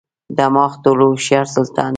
[0.37, 1.89] دماغ ټولو هوښیار سلطان دی.